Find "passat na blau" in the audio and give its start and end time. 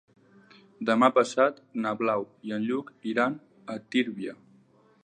1.17-2.27